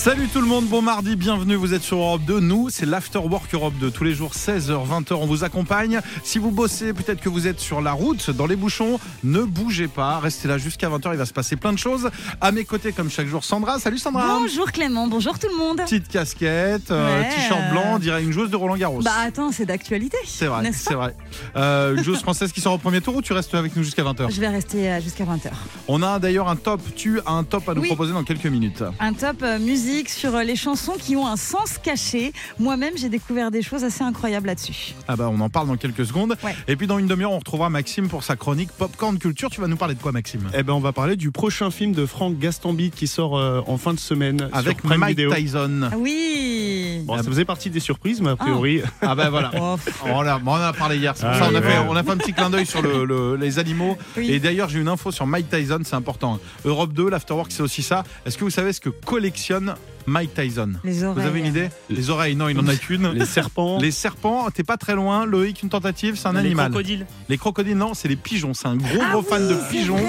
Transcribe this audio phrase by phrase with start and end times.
[0.00, 2.40] Salut tout le monde, bon mardi, bienvenue, vous êtes sur Europe 2.
[2.40, 3.90] Nous, c'est l'Afterwork Europe 2.
[3.90, 6.00] Tous les jours, 16h, 20h, on vous accompagne.
[6.24, 9.88] Si vous bossez, peut-être que vous êtes sur la route, dans les bouchons, ne bougez
[9.88, 12.08] pas, restez là jusqu'à 20h, il va se passer plein de choses.
[12.40, 13.78] À mes côtés, comme chaque jour, Sandra.
[13.78, 15.76] Salut Sandra Bonjour Clément, bonjour tout le monde.
[15.84, 17.28] Petite casquette, euh, Ouais.
[17.34, 19.02] t-shirt blanc, on dirait une joueuse de Roland Garros.
[19.02, 20.16] Bah attends, c'est d'actualité.
[20.24, 21.14] c'est vrai, c'est vrai.
[21.56, 24.02] Euh, une joueuse française qui sort au premier tour ou tu restes avec nous jusqu'à
[24.02, 25.50] 20h Je vais rester euh, jusqu'à 20h.
[25.88, 27.88] On a d'ailleurs un top, tu as un top à nous Oui.
[27.88, 28.82] proposer dans quelques minutes.
[28.98, 32.32] Un top euh, musique sur euh, les chansons qui ont un sens caché.
[32.58, 34.94] Moi-même, j'ai découvert des choses assez incroyables là-dessus.
[35.08, 36.36] Ah bah on en parle dans quelques secondes.
[36.44, 36.54] Ouais.
[36.68, 39.50] Et puis dans une demi-heure, on retrouvera Maxime pour sa chronique Popcorn Culture.
[39.50, 40.48] Tu vas nous parler de quoi Maxime?
[40.54, 43.76] Eh ben, on va parler du prochain film de Franck Gastambide qui sort euh, en
[43.78, 45.34] fin de semaine Avec sur Prime Mike Video.
[45.34, 45.80] Tyson.
[45.92, 49.50] Ah oui Bon, ça faisait partie des surprises, mais a priori, Ah bah voilà.
[49.60, 51.62] Oh, On en a, on en a parlé hier, Ah, ça on a, ouais.
[51.62, 53.96] fait, on a fait un petit clin d'œil sur le- le- les animaux.
[54.16, 54.30] Oui.
[54.30, 56.38] Et d'ailleurs, j'ai une info sur Mike Tyson, c'est important.
[56.64, 58.04] Europe 2, l'Afterwork, c'est aussi ça.
[58.26, 59.74] Est-ce que vous savez ce que collectionne
[60.06, 61.22] Mike Tyson Les oreilles.
[61.22, 63.10] Vous avez une idée Les oreilles, non, il n'en a qu'une.
[63.12, 65.26] les serpents, Les serpents, t'es pas très loin.
[65.26, 66.70] Loïc, une tentative, c'est un les animal.
[66.70, 67.06] crocodiles.
[67.28, 68.54] Les crocodiles, non, c'est les pigeons.
[68.54, 69.96] C'est un gros, Ah gros fan de pigeons.
[69.96, 70.08] vrai.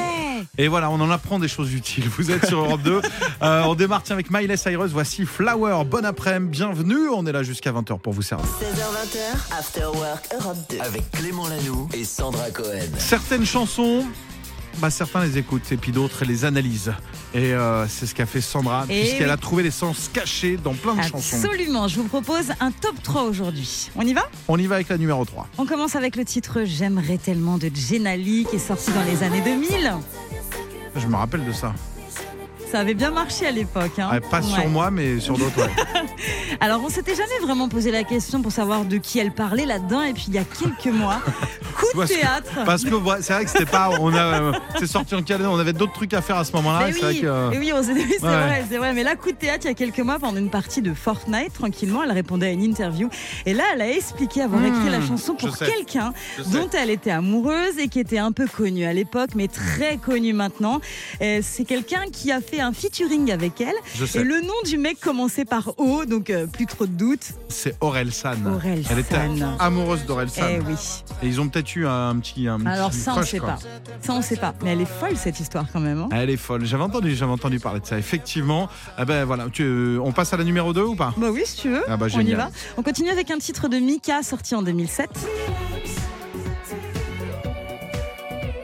[0.57, 2.05] Et voilà, on en apprend des choses utiles.
[2.17, 3.01] Vous êtes sur Europe 2.
[3.43, 4.91] Euh, on démarre tiens, avec Miley Cyrus.
[4.91, 5.83] Voici Flower.
[5.89, 7.09] Bon après-midi, bienvenue.
[7.11, 8.45] On est là jusqu'à 20h pour vous servir.
[8.45, 10.77] 16h, 20h, After Work Europe 2.
[10.79, 12.85] Avec Clément Lanoux et Sandra Cohen.
[12.99, 14.05] Certaines chansons,
[14.79, 16.93] bah, certains les écoutent et puis d'autres les analysent.
[17.33, 19.33] Et euh, c'est ce qu'a fait Sandra, Et puisqu'elle oui.
[19.33, 21.37] a trouvé les sens cachés dans plein de chansons.
[21.43, 23.89] Absolument, je vous propose un top 3 aujourd'hui.
[23.95, 24.23] On y va?
[24.47, 25.47] On y va avec la numéro 3.
[25.57, 29.41] On commence avec le titre J'aimerais tellement de Jenali qui est sorti dans les années
[29.41, 29.93] 2000.
[30.95, 31.73] Je me rappelle de ça.
[32.71, 33.99] Ça avait bien marché à l'époque.
[33.99, 34.09] hein.
[34.11, 34.43] Ouais, pas Ouais.
[34.61, 35.57] sur moi, mais sur d'autres.
[35.59, 35.69] ouais.
[36.61, 40.03] Alors, on s'était jamais vraiment posé la question pour savoir de qui elle parlait là-dedans.
[40.03, 41.21] Et puis, il y a quelques mois,
[41.75, 42.51] coup de Parce que- théâtre.
[42.65, 42.89] Parce que
[43.21, 43.89] c'est vrai que c'était pas.
[43.99, 45.53] On a, euh, c'est sorti en calendrier.
[45.53, 46.89] On avait d'autres trucs à faire à ce moment-là.
[46.91, 48.93] Vrai oui, que, euh, et oui, on oui, c'est vrai, c'est vrai.
[48.93, 51.53] Mais là, coup de théâtre, il y a quelques mois, pendant une partie de Fortnite,
[51.53, 53.09] tranquillement, elle répondait à une interview.
[53.45, 56.13] Et là, elle a expliqué avoir Hmm, écrit la chanson pour quelqu'un
[56.53, 60.31] dont elle était amoureuse et qui était un peu connu à l'époque, mais très connu
[60.33, 60.79] maintenant.
[61.19, 63.73] C'est quelqu'un qui a fait un featuring avec elle.
[63.95, 67.21] Je Et le nom du mec commençait par O, donc euh, plus trop de doute.
[67.49, 68.45] C'est Aurel San.
[68.47, 69.15] Aurel Elle était
[69.59, 70.45] amoureuse d'Aurel San.
[70.49, 70.75] Eh oui.
[71.23, 72.47] Et ils ont peut-être eu un petit.
[72.47, 73.49] Un Alors petit ça, on sait quoi.
[73.49, 73.59] pas.
[74.01, 74.53] Ça, on sait pas.
[74.63, 75.99] Mais elle est folle, cette histoire, quand même.
[76.01, 76.09] hein.
[76.11, 76.65] Elle est folle.
[76.65, 77.97] J'avais entendu, j'avais entendu parler de ça.
[77.97, 78.69] Effectivement.
[78.97, 79.47] Ah ben voilà.
[79.51, 81.13] Tu, euh, on passe à la numéro 2 ou pas?
[81.17, 81.83] Bah oui, si tu veux.
[81.87, 82.37] Ah bah, on y génial.
[82.37, 82.49] va.
[82.77, 85.09] On continue avec un titre de Mika sorti en 2007.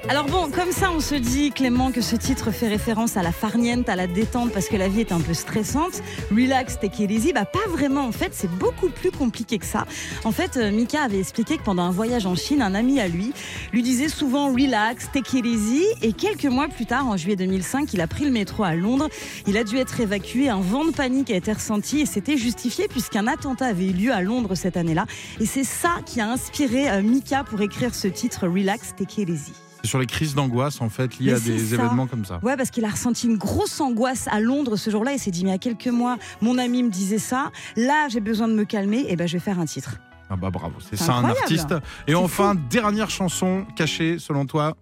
[0.09, 3.33] Alors bon, comme ça, on se dit, Clément, que ce titre fait référence à la
[3.33, 6.01] farniente, à la détente, parce que la vie est un peu stressante.
[6.31, 7.33] Relax, take it easy.
[7.33, 9.85] Bah, pas vraiment, en fait, c'est beaucoup plus compliqué que ça.
[10.23, 13.09] En fait, euh, Mika avait expliqué que pendant un voyage en Chine, un ami à
[13.09, 13.33] lui
[13.73, 15.83] lui disait souvent relax, take it easy.
[16.01, 19.09] Et quelques mois plus tard, en juillet 2005, il a pris le métro à Londres.
[19.45, 20.47] Il a dû être évacué.
[20.47, 24.13] Un vent de panique a été ressenti et c'était justifié puisqu'un attentat avait eu lieu
[24.13, 25.05] à Londres cette année-là.
[25.41, 29.27] Et c'est ça qui a inspiré euh, Mika pour écrire ce titre Relax, take it
[29.27, 29.66] easy.
[29.87, 31.75] C'est sur les crises d'angoisse en fait liées Mais à des ça.
[31.75, 32.41] événements comme ça.
[32.43, 35.13] Ouais, parce qu'il a ressenti une grosse angoisse à Londres ce jour-là.
[35.13, 37.51] Il s'est dit, mais il y a quelques mois, mon ami me disait ça.
[37.77, 39.05] Là, j'ai besoin de me calmer.
[39.07, 39.95] Et ben, je vais faire un titre.
[40.29, 41.73] Ah bah bravo, c'est ça un artiste.
[42.05, 44.75] Et enfin, dernière chanson cachée selon toi.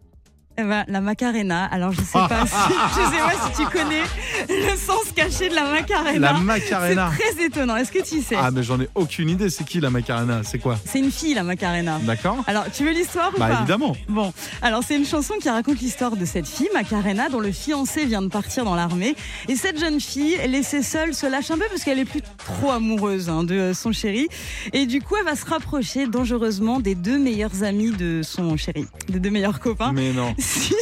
[0.57, 1.66] Eh ben, la Macarena.
[1.66, 4.03] Alors, je sais pas si, je sais pas si tu connais
[4.49, 6.19] le sens caché de la Macarena.
[6.31, 7.11] La C'est Macarena.
[7.17, 7.75] très étonnant.
[7.75, 8.35] Est-ce que tu sais?
[8.39, 9.49] Ah mais j'en ai aucune idée.
[9.49, 10.41] C'est qui la Macarena?
[10.43, 10.77] C'est quoi?
[10.85, 11.99] C'est une fille, la Macarena.
[12.03, 13.57] D'accord Alors, tu veux l'histoire ou Bah pas?
[13.59, 13.95] évidemment.
[14.07, 18.05] Bon, alors c'est une chanson qui raconte l'histoire de cette fille, Macarena, dont le fiancé
[18.05, 19.16] vient de partir dans l'armée.
[19.49, 22.72] Et cette jeune fille, laissée seule, se lâche un peu parce qu'elle est plus trop
[22.72, 24.27] amoureuse hein, de son chéri.
[24.72, 28.85] Et du coup, elle va se rapprocher dangereusement des deux meilleurs amis de son chéri,
[29.09, 29.91] des deux meilleurs copains.
[29.93, 30.33] Mais non.
[30.56, 30.73] Si,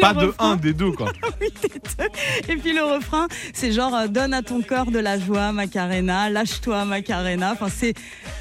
[0.00, 1.12] Pas de refrain- un des deux quoi.
[1.40, 2.52] oui, des deux.
[2.52, 6.30] Et puis le refrain, c'est genre euh, donne à ton corps de la joie, Macarena,
[6.30, 7.52] lâche-toi, Macarena.
[7.52, 7.94] Enfin, c'est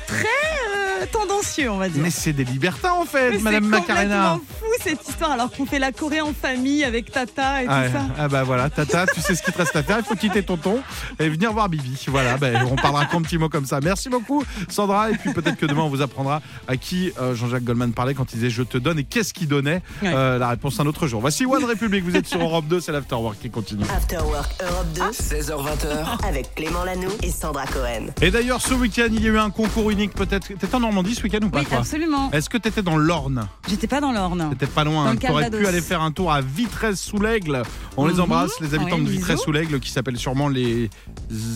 [0.08, 0.73] très euh,
[1.06, 2.02] tendancieux, on va dire.
[2.02, 4.30] Mais c'est des libertins en fait, Mais Madame c'est Macarena.
[4.34, 7.84] complètement fou cette histoire alors qu'on fait la Corée en famille avec Tata et Ah,
[7.88, 8.02] tout ça.
[8.18, 10.44] ah bah voilà, Tata, tu sais ce qu'il te reste à faire, il faut quitter
[10.44, 10.80] tonton
[11.20, 12.06] et venir voir Bibi.
[12.08, 13.80] Voilà, ben, on parlera qu'en petits mots comme ça.
[13.82, 17.64] Merci beaucoup Sandra et puis peut-être que demain on vous apprendra à qui euh, Jean-Jacques
[17.64, 19.82] Goldman parlait quand il disait je te donne et qu'est-ce qu'il donnait.
[20.02, 20.12] Ouais.
[20.14, 21.22] Euh, la réponse un autre jour.
[21.22, 23.84] Voici One Republic, vous êtes sur Europe 2, c'est l'Afterwork qui continue.
[23.96, 26.26] After Work Europe 2 16h20h.
[26.28, 28.08] avec Clément Lanoux et Sandra Cohen.
[28.22, 30.48] Et d'ailleurs ce week-end il y a eu un concours unique peut-être.
[30.48, 32.30] T'étais en Normandie ce week-end ou pas Oui, toi absolument.
[32.32, 34.50] Est-ce que t'étais dans l'Orne J'étais pas dans l'Orne.
[34.52, 35.14] T'étais pas loin, Dans hein.
[35.14, 35.68] le t'aurais pu Calvados.
[35.70, 37.64] aller faire un tour à Vitresse-sous-l'Aigle.
[37.98, 38.20] On les Mhm.
[38.22, 39.18] embrasse, les habitants Ouais, de bisous.
[39.18, 40.92] Vitresse-sous-l'Aigle qui s'appellent sûrement les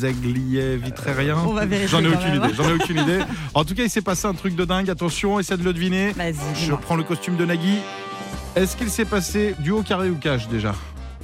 [0.04, 1.38] Aigliers vitrériens.
[1.46, 2.46] On va vérifier J'en ai quand aucune même, hein.
[2.48, 3.20] idée, j'en ai aucune idée.
[3.54, 4.90] En tout cas, il s'est passé un truc de dingue.
[4.90, 6.12] Attention, essaie de le deviner.
[6.14, 6.80] Vas-y, Je dis-moi.
[6.82, 7.78] prends le costume de Nagui.
[8.56, 10.74] Est-ce qu'il s'est passé duo carré ou cash déjà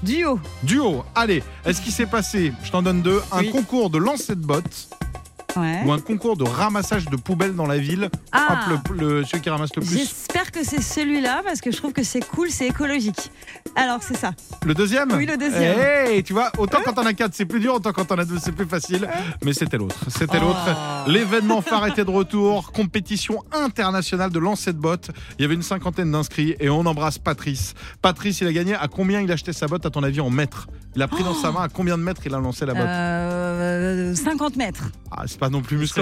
[0.04, 0.40] Duo.
[0.64, 1.42] Duo, allez.
[1.66, 3.50] Est-ce qu'il s'est passé, je t'en donne deux, un Oui.
[3.52, 4.90] concours de lancer de bottes
[5.56, 5.84] Ouais.
[5.86, 8.68] ou un concours de ramassage de poubelles dans la ville Ah.
[8.72, 9.98] Hop, le, le- celui qui ramasse le plus.
[9.98, 13.32] J'espère que c'est celui-là parce que je trouve que c'est cool, c'est écologique.
[13.76, 14.32] Alors c'est ça.
[14.66, 15.80] Le deuxième Oui, le deuxième.
[15.80, 18.26] Hey, tu vois, autant quand on a quatre, c'est plus dur, autant quand on a
[18.26, 19.08] deux, c'est plus facile.
[19.44, 19.98] Mais c'était l'autre.
[20.10, 20.46] C'était Oh.
[20.48, 21.08] l'autre.
[21.08, 22.72] L'événement phare était de retour.
[22.72, 25.10] Compétition internationale de lancer de bottes.
[25.38, 27.74] Il y avait une cinquantaine d'inscrits et on embrasse Patrice.
[28.02, 28.74] Patrice, il a gagné.
[28.76, 30.68] À combien il a acheté sa botte, à ton avis, en mètres?
[30.96, 32.84] Il a pris dans sa main à combien de mètres il a lancé la botte?
[32.86, 34.84] Euh, 50 mètres.
[35.16, 35.94] Ah, c'est pas non plus.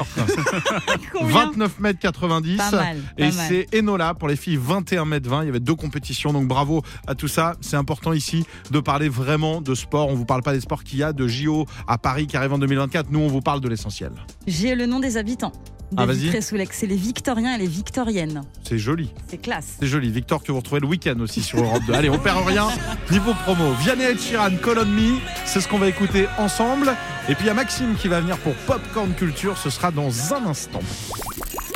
[1.12, 2.58] Combien 29 mètres 90.
[2.58, 2.98] Pas mal.
[3.18, 5.44] Pas Et c'est Enola pour les filles 21 mètres 20.
[5.44, 7.56] Il y avait deux compétitions, donc bravo à tout ça.
[7.62, 10.10] C'est important ici de parler vraiment de sport.
[10.10, 12.54] On vous parle pas des sports qu'il y a, de JO à Paris qui arrive
[12.54, 13.12] en 2024.
[13.12, 14.12] Nous, on vous parle de l'essentiel.
[14.48, 15.52] J'ai le nom des habitants.
[15.98, 16.18] Ah, vas-y.
[16.20, 16.74] Vitré-sous-Lec.
[16.74, 18.44] C'est les Victoriens et les Victoriennes.
[18.64, 19.12] C'est joli.
[19.28, 19.76] C'est classe.
[19.80, 20.10] C'est joli.
[20.12, 21.94] Victor, que vous retrouvez le week-end aussi sur Europe 2.
[21.94, 22.68] Allez, on perd rien.
[23.12, 23.74] Niveau promo.
[23.82, 25.20] Vianney et Chiran, on Me.
[25.46, 26.96] C'est ce qu'on va écouter ensemble.
[27.30, 29.58] Et puis il y a Maxime qui va venir pour Popcorn Culture.
[29.58, 30.82] Ce sera dans un instant.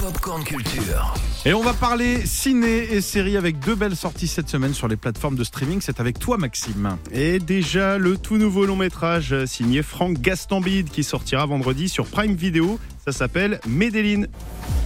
[0.05, 1.15] Popcorn Culture.
[1.45, 4.97] Et on va parler ciné et séries avec deux belles sorties cette semaine sur les
[4.97, 5.81] plateformes de streaming.
[5.81, 6.99] C'est avec toi, Maxime.
[7.11, 12.05] Et déjà, le tout nouveau long métrage euh, signé Franck Gastambide qui sortira vendredi sur
[12.05, 12.79] Prime Video.
[13.03, 14.25] Ça s'appelle Medellin.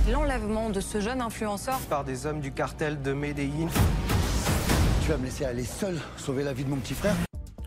[0.10, 3.68] L'enlèvement de ce jeune influenceur par des hommes du cartel de Medellín.
[5.04, 7.15] Tu vas me laisser aller seul sauver la vie de mon petit frère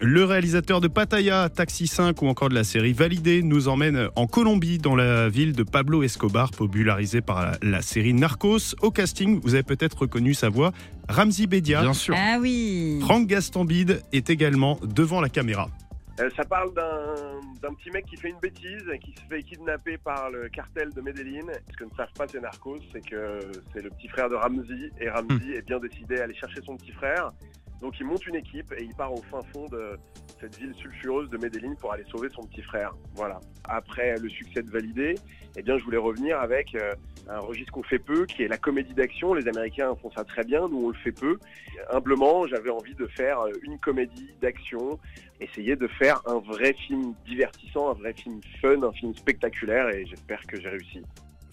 [0.04, 4.26] Le réalisateur de Pattaya, Taxi 5 ou encore de la série Validé nous emmène en
[4.26, 8.74] Colombie, dans la ville de Pablo Escobar, popularisée par la, la série Narcos.
[8.80, 10.72] Au casting, vous avez peut-être reconnu sa voix,
[11.08, 11.82] Ramzi Bedia.
[11.82, 12.16] Bien sûr.
[12.18, 12.98] Ah oui.
[13.02, 15.68] Franck Gastambide est également devant la caméra.
[16.18, 20.30] Euh, ça parle d'un petit mec qui fait une bêtise, qui se fait kidnapper par
[20.30, 21.46] le cartel de Medellín.
[21.70, 23.38] Ce que ne savent pas ces narcos, c'est que
[23.72, 26.76] c'est le petit frère de Ramzi, et Ramzi est bien décidé à aller chercher son
[26.76, 27.32] petit frère.
[27.82, 29.98] Donc il monte une équipe et il part au fin fond de
[30.40, 32.94] cette ville sulfureuse de Medellín pour aller sauver son petit frère.
[33.16, 33.40] Voilà.
[33.64, 35.16] Après le succès de Validé,
[35.56, 36.92] eh bien je voulais revenir avec euh,
[37.28, 39.34] un registre qu'on fait peu, qui est la comédie d'action.
[39.34, 41.38] Les Américains font ça très bien, nous on le fait peu.
[41.90, 45.00] Humblement, j'avais envie de faire euh, une comédie d'action,
[45.40, 50.06] essayer de faire un vrai film divertissant, un vrai film fun, un film spectaculaire et
[50.06, 51.02] j'espère que j'ai réussi.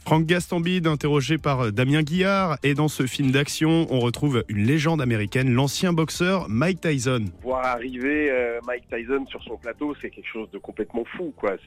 [0.06, 5.02] Franck Gastambide, interrogé par Damien Guillard, et dans ce film d'action, on retrouve une légende
[5.02, 7.26] américaine, l'ancien boxeur Mike Tyson.
[7.44, 11.58] Voir arriver euh, Mike Tyson sur son plateau, c'est quelque chose de complètement fou, quoi.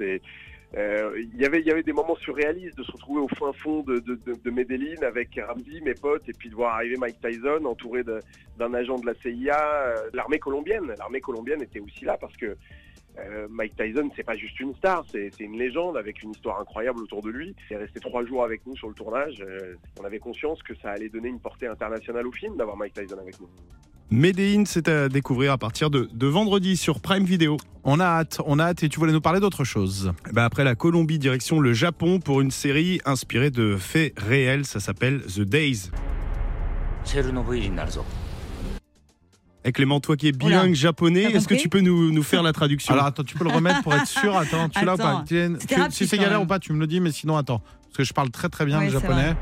[0.75, 4.19] Euh, il y avait des moments surréalistes de se retrouver au fin fond de, de,
[4.27, 8.03] de, de Medellín avec Ramzi, mes potes, et puis de voir arriver Mike Tyson entouré
[8.03, 10.95] d'un agent de la CIA, euh, l'armée colombienne.
[10.99, 12.57] L'armée colombienne était aussi là parce que
[13.19, 17.01] euh, Mike Tyson, c'est pas juste une star, c'est une légende avec une histoire incroyable
[17.03, 17.55] autour de lui.
[17.71, 19.43] Il est resté trois jours avec nous sur le tournage.
[19.47, 22.95] Euh, on avait conscience que ça allait donner une portée internationale au film d'avoir Mike
[22.95, 23.49] Tyson avec nous.
[24.11, 27.57] Medellin, c'est à découvrir à partir de, de vendredi sur Prime Video.
[27.85, 28.83] On a hâte, on a hâte.
[28.83, 32.21] Et tu voulais nous parler d'autre chose Eh ben, après la Colombie, direction le Japon
[32.21, 34.67] pour une série inspirée de faits réels.
[34.67, 35.91] Ça s'appelle The Days.
[39.65, 40.75] Et Clément, toi qui es bilingue Oula.
[40.75, 42.93] japonais, est-ce que tu peux nous, nous faire la traduction?
[42.95, 44.37] Alors attends, tu peux le remettre pour être sûr.
[44.37, 46.43] Attends, tu l'as ou pas tu- rapide Si c'est galère même.
[46.43, 47.61] ou pas, tu me le dis, mais sinon attends.
[47.85, 49.35] Parce que je parle très très bien Oui, le c'est japonais.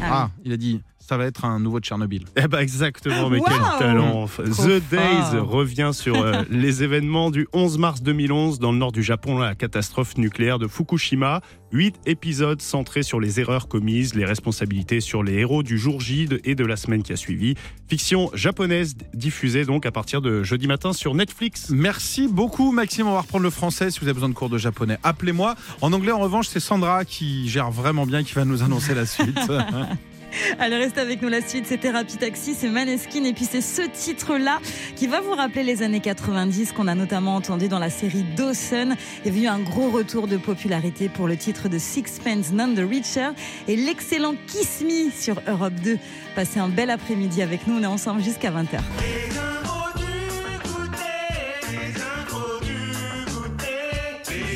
[0.00, 2.24] Ah, Ah, il a dit, ça va être un nouveau Tchernobyl.
[2.36, 5.48] Eh ben exactement, mais Wow quel talent Trop The Days fort.
[5.48, 9.54] revient sur euh, les événements du 11 mars 2011 dans le nord du Japon, la
[9.54, 11.40] catastrophe nucléaire de Fukushima.
[11.72, 16.28] Huit épisodes centrés sur les erreurs commises, les responsabilités sur les héros du jour J
[16.44, 17.54] et de la semaine qui a suivi.
[17.88, 21.70] Fiction japonaise diffusée donc à partir de jeudi matin sur Netflix.
[21.70, 24.58] Merci beaucoup Maxime, on va reprendre le français si vous avez besoin de cours de
[24.58, 24.98] japonais.
[25.02, 25.54] Appelez-moi.
[25.80, 29.06] En anglais en revanche c'est Sandra qui gère vraiment bien, qui va nous annoncer la
[29.06, 29.38] suite.
[30.58, 31.28] Allez, restez avec nous.
[31.28, 33.24] La suite, c'est Thérapie Taxi, c'est Maneskin.
[33.24, 34.60] Et puis, c'est ce titre-là
[34.96, 38.96] qui va vous rappeler les années 90 qu'on a notamment entendu dans la série Dawson.
[39.24, 42.74] Il y avait eu un gros retour de popularité pour le titre de Sixpence None
[42.74, 43.30] the Richer
[43.68, 45.98] et l'excellent Kiss Me sur Europe 2.
[46.34, 47.76] Passez un bel après-midi avec nous.
[47.78, 48.80] On est ensemble jusqu'à 20h.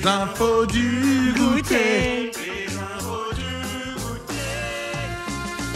[0.07, 1.16] Infos du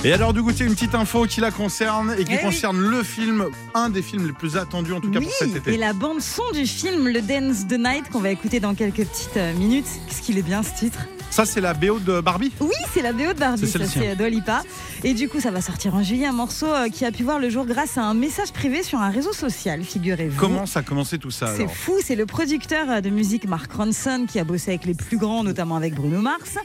[0.02, 2.42] Et alors du goûter, une petite info qui la concerne et qui Eh oui.
[2.42, 5.74] concerne le film, un des films les plus attendus en tout cas pour cet été.
[5.74, 9.04] et la bande son du film Le Dance the Night qu'on va écouter dans quelques
[9.06, 9.84] petites euh, minutes.
[10.08, 11.00] Qu'est-ce qu'il est bien ce titre?
[11.30, 12.50] Ça, c'est la BO de Barbie?
[12.60, 14.62] Oui, c'est la BO de Barbie, C'est ça c'est Dua Lipa.
[15.04, 17.38] Et du coup, ça va sortir en juillet, un morceau euh, qui a pu voir
[17.38, 20.38] le jour grâce à un message privé sur un réseau social, figurez-vous.
[20.40, 24.26] Comment ça a commencé tout ça C'est fou, c'est le producteur de musique Mark Ronson
[24.28, 26.58] qui a bossé avec les plus grands, notamment avec Bruno Mars,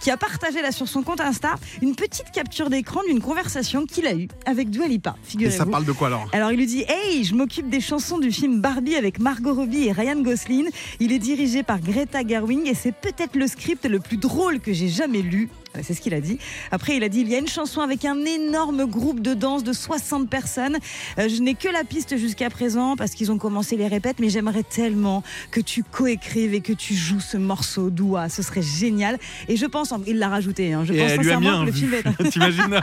[0.00, 4.06] qui a partagé là sur son compte Insta une petite capture d'écran d'une conversation qu'il
[4.06, 5.16] a eue avec Dua Lipa.
[5.26, 5.56] Et Figurez-vous.
[5.58, 6.28] ça parle de quoi alors?
[6.32, 9.88] Alors il lui dit Hey, je m'occupe des chansons du film Barbie avec Margot Robbie
[9.88, 10.68] et Ryan Gosling.
[11.00, 14.72] Il est dirigé par Greta Gerwig et c'est peut-être le script le plus drôle que
[14.72, 15.48] j'ai jamais lu.
[15.82, 16.38] C'est ce qu'il a dit.
[16.70, 19.64] Après, il a dit il y a une chanson avec un énorme groupe de danse
[19.64, 20.76] de 60 personnes.
[21.18, 24.28] Euh, je n'ai que la piste jusqu'à présent parce qu'ils ont commencé les répètes, mais
[24.28, 28.28] j'aimerais tellement que tu coécrives et que tu joues ce morceau doua.
[28.28, 29.18] Ce serait génial.
[29.48, 30.72] Et je pense, il l'a rajouté.
[30.74, 32.80] hein, je Et pense elle lui a sincèrement un que le film est T'imagines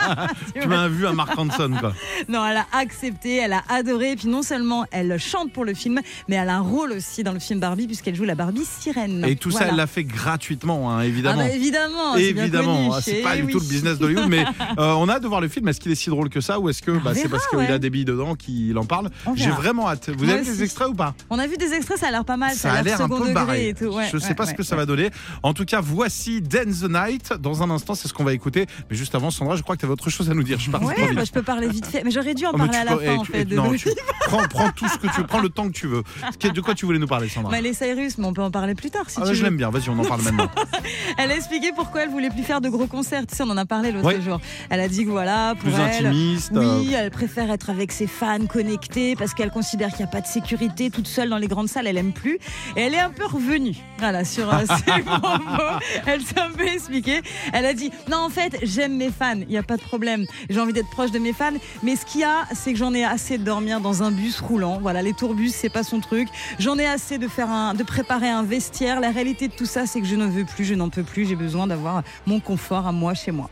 [0.60, 1.94] Tu m'as un vu à Mark Hanson quoi.
[2.28, 4.12] non, elle a accepté, elle a adoré.
[4.12, 7.24] Et puis non seulement elle chante pour le film, mais elle a un rôle aussi
[7.24, 9.24] dans le film Barbie puisqu'elle joue la Barbie sirène.
[9.28, 11.38] Et tout ça, elle l'a fait gratuitement, hein, Ah évidemment.
[11.38, 13.52] bah évidemment, Évidemment, Ah, c'est pas du oui.
[13.54, 14.46] tout le business d'Hollywood, mais
[14.78, 15.68] euh, on a hâte de voir le film.
[15.68, 17.68] Est-ce qu'il est si drôle que ça ou est-ce que bah, c'est parce qu'il ouais.
[17.72, 20.10] a des billes dedans qu'il en parle J'ai vraiment hâte.
[20.10, 20.64] Vous Moi avez vu les aussi.
[20.64, 21.14] extraits ou pas?
[21.30, 22.54] On a vu des extraits, ça a l'air pas mal.
[22.54, 23.70] Ça a l'air un peu barré.
[23.70, 23.86] et tout.
[23.86, 25.10] Ouais, je sais ouais, pas ce que ça va donner.
[25.44, 27.34] En tout cas, voici Dance the Night.
[27.40, 28.66] Dans un instant, c'est ce qu'on va écouter.
[28.90, 30.60] Mais juste avant, Sandra, je crois que tu avais autre chose à nous dire.
[30.60, 32.04] Je trop Ouais, bah, je peux parler vite fait.
[32.04, 33.46] Mais j'aurais dû en Oh, parler à la fin, eh, en fait.
[34.50, 35.28] prends, tout ce que tu veux.
[35.28, 36.04] Prends le temps que tu veux.
[36.42, 37.56] De quoi tu voulais nous parler, Sandra?
[37.56, 39.70] Miley Cyrus, mais on peut en parler plus tard si Ah, tu Je l'aime bien.
[39.70, 40.50] Vas-y, on en parle maintenant.
[41.18, 43.26] Elle a expliqué pourquoi elle voulait plus faire de gros concerts.
[43.28, 44.40] Tu sais, on en a parlé l'autre jour.
[44.70, 46.52] Elle a dit que voilà, pour Plus elle, intimiste.
[46.56, 50.12] euh, Oui, elle préfère être avec ses fans connectés parce qu'elle considère qu'il n'y a
[50.12, 51.88] pas de sécurité toute seule dans les grandes salles.
[51.88, 52.40] Elle aime plus.
[52.76, 53.76] Et elle est un peu revenue.
[54.00, 55.64] Voilà, sur euh, ses propos.
[56.06, 57.22] Elle s'est un peu expliquée.
[57.54, 59.36] Elle a dit Non, en fait, j'aime mes fans.
[59.40, 60.26] Il n'y a pas de problème.
[60.50, 61.52] J'ai envie d'être proche de mes fans.
[61.84, 64.40] Mais ce qu'il y a, c'est que j'en ai assez de dormir dans un bus
[64.40, 64.80] roulant.
[64.82, 66.28] Voilà, les tourbus, c'est pas son truc.
[66.60, 69.00] J'en ai assez de faire un, de préparer un vestiaire.
[69.00, 71.28] La réalité de tout ça, c'est que je ne veux plus, je n'en peux plus.
[71.28, 73.50] J'ai besoin d'avoir mon confort à moi chez moi.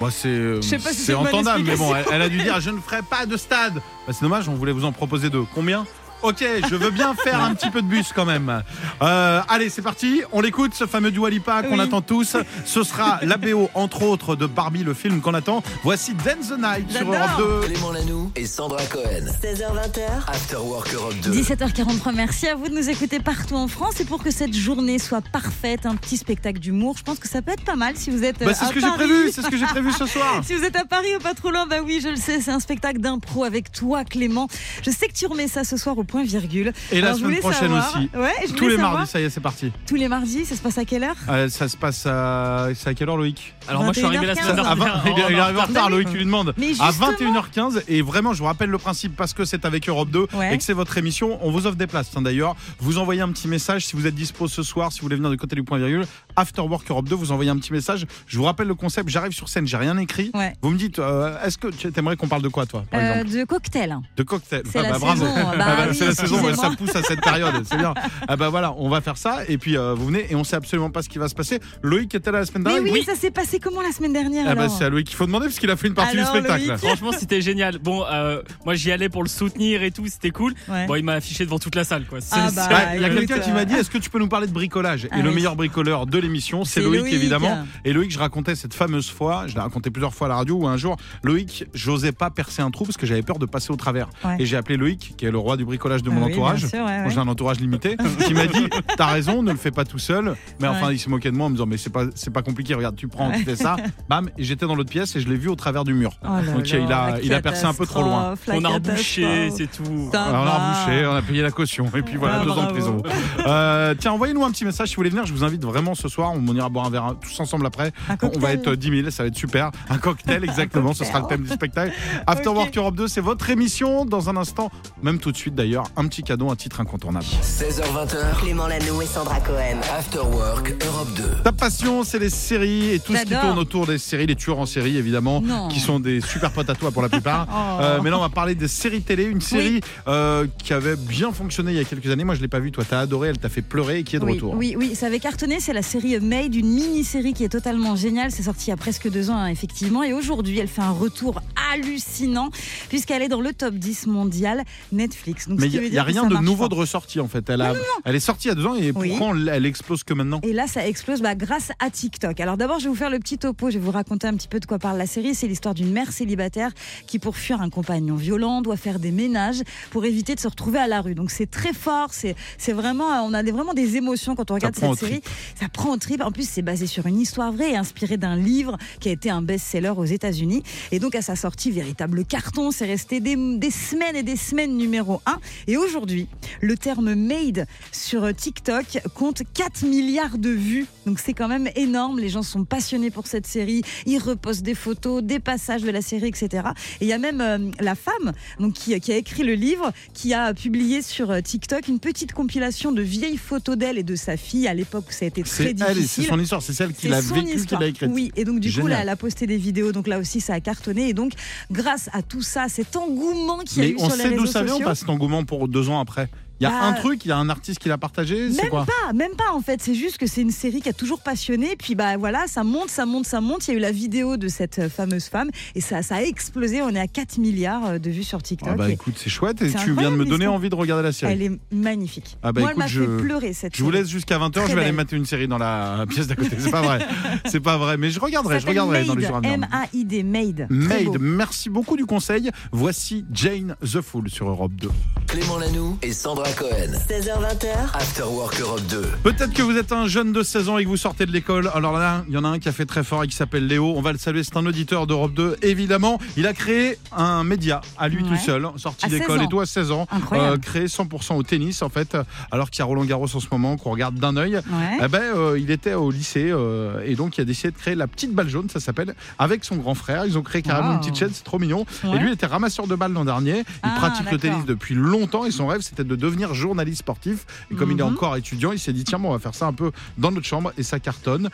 [0.00, 2.80] Moi, c'est euh, si c'est bonne entendable, mais bon, elle a dû dire je ne
[2.80, 3.74] ferai pas de stade.
[3.74, 5.44] Bah, c'est dommage, on voulait vous en proposer deux.
[5.54, 5.86] Combien?
[6.22, 8.62] Ok, je veux bien faire un petit peu de bus quand même.
[9.02, 10.22] Euh, allez, c'est parti.
[10.32, 11.80] On l'écoute, ce fameux Dua Lipa qu'on Oui.
[11.80, 12.36] attend tous.
[12.66, 15.62] Ce sera la BO, entre autres, de Barbie, le film qu'on attend.
[15.82, 17.10] Voici Dance the Night sur.
[17.10, 17.68] Europe 2.
[17.72, 19.32] Clément Lanoux et Sandra Cohen.
[19.42, 21.30] 16h20h, After Work Europe 2.
[21.32, 24.00] 17h43, merci à vous de nous écouter partout en France.
[24.00, 27.40] Et pour que cette journée soit parfaite, un petit spectacle d'humour, je pense que ça
[27.40, 28.38] peut être pas mal si vous êtes.
[28.44, 28.98] Bah, c'est à ce que j'ai Paris.
[28.98, 30.42] prévu, c'est ce que j'ai prévu ce soir.
[30.44, 32.50] Si vous êtes à Paris au pas trop loin, bah oui, je le sais, c'est
[32.50, 34.48] un spectacle d'impro avec toi, Clément.
[34.82, 36.72] Je sais que tu remets ça ce soir au point virgule.
[36.92, 38.10] Et la Alors, semaine prochaine savoir- aussi.
[38.16, 39.72] Ouais, je Tous les savoir- mardis, ça y est, c'est parti.
[39.86, 41.14] Tous les mardis, ça se passe à quelle heure?
[41.28, 42.68] Euh, ça se passe à.
[42.74, 43.54] C'est à quelle heure, Loïc?
[43.68, 44.50] Alors moi je suis arrivé la 21h15.
[44.50, 45.02] semaine À dernière.
[45.04, 45.90] 20 il, est- arrivé en retard, Bah.
[45.90, 46.54] Loïc, tu lui demandes.
[46.58, 49.88] Mais À justement- 21h15, et vraiment, je vous rappelle le principe parce que c'est avec
[49.88, 50.54] Europe 2 Ouais.
[50.54, 51.38] et que c'est votre émission.
[51.42, 52.56] On vous offre des places, tiens, d'ailleurs.
[52.80, 55.30] Vous envoyez un petit message si vous êtes dispo ce soir, si vous voulez venir
[55.30, 56.06] du côté du point virgule.
[56.36, 58.06] After Work Europe 2, vous envoyez un petit message.
[58.26, 59.08] Je vous rappelle le concept.
[59.08, 60.30] J'arrive sur scène, j'ai rien écrit.
[60.34, 60.54] Ouais.
[60.62, 63.24] Vous me dites, euh, est-ce que tu aimerais qu'on parle de quoi, toi, par Euh,
[63.24, 63.96] De cocktail.
[64.16, 64.62] De cocktail.
[64.70, 65.20] c'est la bravo.
[65.24, 65.34] saison.
[65.34, 67.94] Bah Ah bah, oui, c'est la saison, ouais, ça pousse à cette période, c'est bien.
[68.28, 70.56] Ah bah voilà, on va faire ça et puis euh, vous venez et on sait
[70.56, 71.60] absolument pas ce qui va se passer.
[71.82, 72.92] Loïc était là la semaine Mais dernière.
[72.92, 75.26] oui, ça s'est passé comment la semaine dernière Ah bah c'est à Loïc qu'il faut
[75.26, 76.66] demander parce qu'il a fait une partie Alors, du spectacle.
[76.66, 77.78] Loïc Franchement c'était génial.
[77.78, 80.54] Bon euh, moi j'y allais pour le soutenir et tout, c'était cool.
[80.68, 80.86] Ouais.
[80.86, 83.50] Bon il m'a affiché devant toute la salle Ah bah, Il y a quelqu'un qui
[83.52, 85.08] m'a dit est-ce que tu peux nous parler de bricolage?
[85.10, 85.34] Ah Et le oui.
[85.36, 87.14] meilleur bricoleur de l'émission, c'est Loïc, Loïc.
[87.14, 87.64] évidemment.
[87.84, 90.56] Et Loïc, je racontais cette fameuse fois, je l'ai raconté plusieurs fois à la radio,
[90.56, 93.72] où un jour, Loïc, j'osais pas percer un trou parce que j'avais peur de passer
[93.72, 94.08] au travers.
[94.24, 94.36] Ouais.
[94.38, 96.60] Et j'ai appelé Loïc, qui est le roi du bricolage de Ah mon oui, entourage.
[96.60, 97.10] bien sûr, ouais, Moi, ouais.
[97.10, 97.96] j'ai un entourage limité,
[98.26, 100.34] qui m'a dit T'as raison, ne le fais pas tout seul.
[100.60, 100.94] Mais enfin, Ouais.
[100.94, 102.96] il se moquait de moi en me disant Mais c'est pas, c'est pas compliqué, regarde,
[102.96, 103.76] tu prends, tu fais ça.
[104.08, 106.12] Bam, et j'étais dans l'autre pièce et je l'ai vu au travers du mur.
[106.22, 108.34] Oh là Donc là, il a, il a percé un peu trop loin.
[108.48, 110.10] On a rebouché, c'est tout.
[110.12, 112.66] Alors, on a rebouché, on a payé la caution et puis voilà, Ah, deux ans
[112.66, 113.02] de prison.
[113.46, 115.24] Euh, tiens, envoyez-nous un petit message si vous voulez venir.
[115.26, 116.32] Je vous invite vraiment ce soir.
[116.34, 117.92] On ira boire un verre tous ensemble après.
[118.08, 119.70] Un On va être 10 000, ça va être super.
[119.88, 120.92] Un cocktail, exactement.
[120.92, 121.92] Ce sera le thème du spectacle.
[122.26, 122.50] After.
[122.50, 124.04] Work Europe 2, c'est votre émission.
[124.04, 124.70] Dans un instant,
[125.02, 127.24] même tout de suite d'ailleurs, un petit cadeau, un titre incontournable.
[127.24, 128.40] 16h20h.
[128.40, 129.78] Clément Lanoux et Sandra Cohen.
[129.96, 131.22] After Work Europe 2.
[131.44, 134.58] Ta passion, c'est les séries et tout ce qui tourne autour des séries, les tueurs
[134.58, 135.68] en série évidemment, Non.
[135.68, 137.46] qui sont des super potes à toi pour la plupart.
[137.60, 137.82] Oh.
[137.82, 139.24] Euh, mais là, on va parler des séries télé.
[139.24, 142.24] Une série euh, qui avait bien fonctionné il y a quelques années.
[142.24, 142.72] Moi, je l'ai pas vue.
[142.72, 143.28] Toi, t'as adoré.
[143.28, 144.54] Elle t'a fait pleurer et qui est de oui, retour.
[144.54, 145.60] Oui, oui, ça avait cartonné.
[145.60, 148.30] C'est la série Made, une mini-série qui est totalement géniale.
[148.30, 150.02] C'est sorti il y a presque deux ans, hein, effectivement.
[150.02, 151.42] Et aujourd'hui, elle fait un retour
[151.72, 152.50] hallucinant
[152.88, 155.48] puisqu'elle est dans le top 10 mondial Netflix.
[155.48, 157.48] Donc, Mais il n'y a rien de nouveau de ressorti en fait.
[157.50, 159.10] Elle, a, elle est sortie il y a deux ans et Oui.
[159.10, 162.40] pourquoi elle, explose que maintenant Et là, ça explose bah, grâce à TikTok.
[162.40, 163.70] Alors d'abord, je vais vous faire le petit topo.
[163.70, 165.34] Je vais vous raconter un petit peu de quoi parle la série.
[165.34, 166.70] C'est l'histoire d'une mère célibataire
[167.06, 170.78] qui, pour fuir un compagnon violent, doit faire des ménages pour éviter de se retrouver
[170.78, 171.14] à la rue.
[171.14, 172.10] Donc c'est très fort.
[172.12, 175.22] C'est vraiment, on a des, vraiment des émotions quand on regarde cette série.
[175.58, 179.08] Ça prend En plus, c'est basé sur une histoire vraie et inspiré d'un livre qui
[179.08, 180.62] a été un best-seller aux États-Unis.
[180.92, 182.70] Et donc, à sa sortie, véritable carton.
[182.70, 185.38] C'est resté des, des semaines et des semaines numéro 1.
[185.66, 186.28] Et aujourd'hui,
[186.60, 190.86] le terme made sur TikTok compte 4 milliards de vues.
[191.06, 192.20] Donc, c'est quand même énorme.
[192.20, 193.82] Les gens sont passionnés pour cette série.
[194.06, 196.68] Ils repostent des photos, des passages de la série, etc.
[197.00, 199.92] Et il y a même euh, la femme donc, qui, qui a écrit le livre,
[200.14, 204.14] qui a publié sur euh, TikTok une petite compilation de vieilles photos d'elle et de
[204.14, 205.74] sa fille à l'époque où ça a été très
[206.06, 207.80] C'est son histoire, c'est celle qui l'a son vécue, qui histoire.
[207.80, 208.10] l'a écrite.
[208.12, 210.54] Oui, et donc du coup, là, elle a posté des vidéos, donc là aussi, ça
[210.54, 211.08] a cartonné.
[211.08, 211.32] Et donc,
[211.70, 214.36] grâce à tout ça, cet engouement qu'il y a Mais eu on sur les sait
[214.36, 216.28] d'où ça vient pas cet engouement pour deux ans après?
[216.60, 218.68] Il y a Bah, un truc, il y a un artiste qui l'a partagé, Même
[218.68, 219.80] quoi pas, même pas en fait.
[219.82, 221.74] C'est juste que c'est une série qui a toujours passionné.
[221.78, 223.66] Puis bah voilà, ça monte, ça monte, ça monte.
[223.68, 226.20] Il y a eu la vidéo de cette euh, fameuse femme et ça, ça a
[226.22, 226.82] explosé.
[226.82, 228.68] On est à 4 milliards euh, de vues sur TikTok.
[228.72, 231.02] Ah bah Et écoute, c'est chouette et tu viens de me donner envie de regarder
[231.02, 231.32] la série.
[231.32, 232.36] elle est magnifique.
[232.42, 234.74] Ah bah Moi, écoute, elle je- fait pleurer cette Je vous laisse jusqu'à 20h, je
[234.74, 236.56] vais aller mettre une série dans la pièce d'à côté.
[236.58, 236.98] C'est pas vrai.
[237.46, 239.54] C'est pas vrai, mais je regarderai, je regarderai dans les Made, jours à venir.
[239.54, 240.66] M-A-I-D, Made.
[240.70, 241.16] Made, beau.
[241.18, 242.50] merci beaucoup du conseil.
[242.70, 244.90] Voici Jane the Fool sur Europe 2.
[245.26, 246.92] Clément Lanoux et Sandra Cohen.
[247.08, 249.02] 16h20h, After Work Europe 2.
[249.22, 251.70] Peut-être que vous êtes un jeune de 16 ans et que vous sortez de l'école.
[251.74, 253.66] Alors là, il y en a un qui a fait très fort et qui s'appelle
[253.66, 253.92] Léo.
[253.96, 255.56] On va le saluer, c'est un auditeur d'Europe 2.
[255.62, 258.28] Évidemment, il a créé un média à lui Ouais.
[258.30, 260.06] tout seul, sorti À 16 d'école et tout à 16 ans.
[260.32, 262.16] Euh, créé 100% au tennis en fait,
[262.50, 264.56] alors qu'il y a Roland Garros en ce moment qu'on regarde d'un œil.
[264.56, 264.98] Ouais.
[265.04, 267.94] Eh ben, euh, il était au lycée euh, et donc il a décidé de créer
[267.94, 270.24] la petite balle jaune, ça s'appelle, avec son grand frère.
[270.26, 270.94] Ils ont créé carrément Wow.
[270.94, 271.84] une petite chaîne, c'est trop mignon.
[272.04, 272.16] Ouais.
[272.16, 273.58] Et lui, il était ramasseur de balles l'an dernier.
[273.58, 277.46] Il Ah, pratique le tennis depuis longtemps et son rêve, c'était de devenir journaliste sportif.
[277.70, 278.12] Et comme il est Mhm.
[278.12, 280.46] encore étudiant, il s'est dit tiens, bon, on va faire ça un peu dans notre
[280.46, 281.50] chambre et ça cartonne.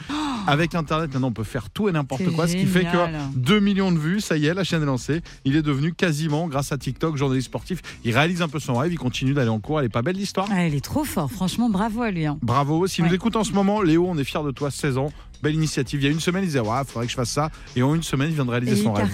[0.47, 3.21] Avec Internet, maintenant, on peut faire tout et n'importe quoi, ce qui fait que génial.
[3.35, 5.21] 2 millions de vues, ça y est, la chaîne est lancée.
[5.45, 7.81] Il est devenu quasiment, grâce à TikTok, journaliste sportif.
[8.05, 9.81] Il réalise un peu son rêve, il continue d'aller en cours.
[9.81, 10.47] Elle est pas belle l'histoire?
[10.51, 12.27] Ah, elle est trop fort, franchement, bravo à lui.
[12.27, 12.39] hein.
[12.43, 12.87] Bravo.
[12.87, 15.13] S'il nous écoute en ce moment, Léo, on est fiers de toi, 16 ans.
[15.47, 16.01] Belle initiative.
[16.03, 17.51] Il y a une semaine, il disait Ouais, faudrait que je fasse ça.
[17.77, 19.09] Et en une semaine, il vient de réaliser son rêve.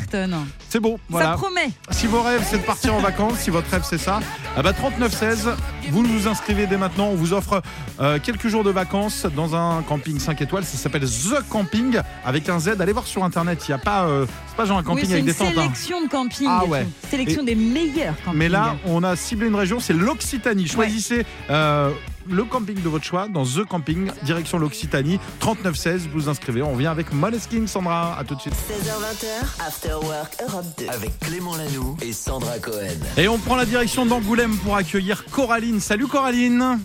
[0.70, 0.98] C'est beau.
[1.10, 1.32] Voilà.
[1.32, 1.68] Ça promet.
[1.90, 4.20] Si vos rêves, c'est de partir en vacances, si votre rêve, c'est ça,
[4.56, 5.50] ah bah 3916,
[5.90, 7.08] vous vous inscrivez dès maintenant.
[7.08, 7.60] On vous offre
[8.00, 10.64] euh, quelques jours de vacances dans un camping 5 étoiles.
[10.64, 12.80] Ça s'appelle The Camping avec un Z.
[12.80, 13.62] Allez voir sur internet.
[13.68, 14.04] Il n'y a pas.
[14.04, 15.48] euh, c'est pas genre un camping c'est avec une des tentes.
[15.48, 15.62] hein.
[15.62, 16.46] sélection de camping.
[16.48, 16.86] Ah ouais.
[17.10, 18.38] Sélection des meilleurs campings.
[18.38, 20.66] Mais là, on a ciblé une région, c'est l'Occitanie.
[20.66, 21.90] Choisissez euh,
[22.28, 26.06] le camping de votre choix dans The Camping, direction l'Occitanie, 3916.
[26.08, 26.62] Vous vous inscrivez.
[26.62, 28.18] On revient avec Moleskine, Sandra.
[28.18, 28.54] À tout de suite.
[28.54, 30.88] 16h20h, After Work Europe 2.
[30.88, 32.98] Avec Clément Lanoux et Sandra Cohen.
[33.16, 35.80] Et on prend la direction d'Angoulême pour accueillir Coraline.
[35.80, 36.78] Salut Coraline.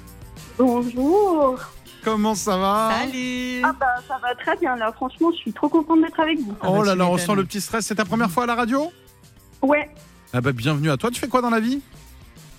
[0.57, 1.59] Bonjour.
[2.03, 2.91] Comment ça va?
[3.01, 3.61] Salut.
[3.63, 4.91] Ah bah ça va très bien là.
[4.93, 6.55] Franchement, je suis trop contente d'être avec vous.
[6.61, 7.85] Ah Oh bah, là là, on sent le petit stress.
[7.85, 8.91] C'est ta première fois à la radio?
[9.61, 9.89] Ouais,
[10.33, 11.09] Ah bah bienvenue à toi.
[11.11, 11.81] Tu fais quoi dans la vie?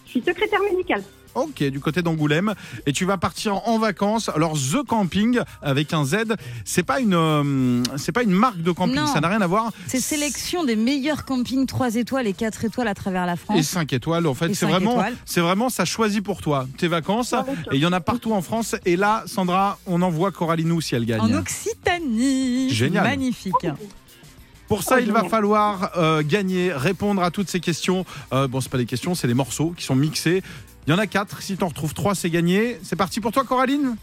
[0.05, 1.03] Je suis secrétaire médicale.
[1.35, 2.55] Ok, du côté d'Angoulême.
[2.87, 4.29] Et tu vas partir en vacances.
[4.29, 6.17] Alors The Camping avec un Z,
[6.65, 8.97] c'est pas une, euh, c'est pas une marque de camping.
[8.97, 9.07] Non.
[9.07, 9.71] Ça n'a rien à voir.
[9.87, 13.63] C'est sélection des meilleurs campings 3 étoiles et 4 étoiles à travers la Et France.
[13.63, 15.15] 5 étoiles, en fait, Et c'est cinq vraiment, étoiles.
[15.25, 17.35] c'est vraiment, ça choisit pour toi tes vacances.
[17.73, 18.75] Et il y en a partout en France.
[18.85, 21.21] Et là, Sandra, on envoie Coralinou si elle gagne.
[21.21, 22.71] En Occitanie.
[22.71, 23.05] Génial.
[23.05, 23.55] Magnifique.
[24.69, 28.05] Pour ça, Oh, il va falloir euh, gagner, répondre à toutes ces questions.
[28.35, 30.43] Euh, bon, c'est pas des questions, c'est des morceaux qui sont mixés.
[30.89, 31.43] Il y en a quatre.
[31.43, 32.79] Si tu en retrouves trois, c'est gagné.
[32.83, 33.97] C'est parti pour toi, Coraline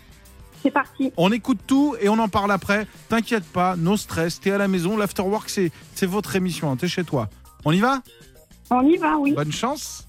[0.62, 1.12] C'est parti.
[1.18, 2.86] On écoute tout et on en parle après.
[3.10, 4.40] T'inquiète pas, no stress.
[4.40, 4.96] T'es à la maison.
[4.96, 6.72] L'afterwork, c'est c'est votre émission.
[6.72, 7.28] hein, T'es chez toi.
[7.66, 8.04] On y va?
[8.70, 9.34] On y va, oui.
[9.34, 10.08] Bonne chance.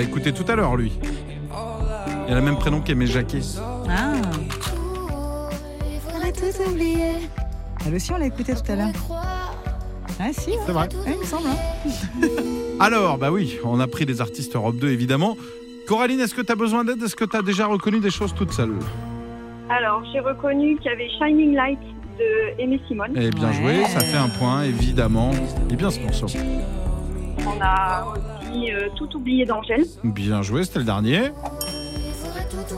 [0.00, 0.92] On l'a écouté tout à l'heure, lui.
[2.26, 3.40] Il a le même prénom qu'Aimé Jacquet.
[3.86, 4.14] Ah.
[7.86, 8.88] Elle aussi, on l'a écouté tout à l'heure.
[10.18, 10.56] Ah si, ouais.
[10.64, 10.88] C'est vrai.
[11.04, 11.48] Ouais, il me semble.
[11.48, 12.26] hein.
[12.80, 15.36] Alors, bah oui, on a pris des artistes Europe 2, évidemment.
[15.86, 17.02] Coraline, est-ce que tu as besoin d'aide?
[17.02, 18.72] Est-ce que tu as déjà reconnu des choses toute seule?
[19.68, 21.78] Alors, j'ai reconnu qu'il y avait Shining Light
[22.18, 23.12] de Aimé Simone.
[23.16, 23.54] Eh bien Ouais.
[23.54, 25.32] joué, ça fait un point, évidemment.
[25.70, 26.26] Et bien ce morceau.
[27.46, 28.14] On a
[28.72, 29.84] euh, Tout oublié d'Angèle.
[30.04, 31.30] Bien joué, c'était le dernier.